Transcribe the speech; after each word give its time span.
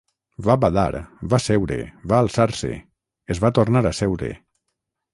Va 0.45 0.53
badar, 0.63 1.01
va 1.33 1.41
seure, 1.49 1.79
va 2.13 2.23
alçar-se, 2.23 2.73
es 3.37 3.45
va 3.47 3.55
tornar 3.61 3.89
a 3.93 3.97
seure 4.03 4.37